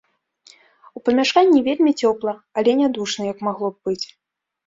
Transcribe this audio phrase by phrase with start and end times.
[0.99, 4.07] У памяшканні вельмі цёпла, але не душна, як магло б быць.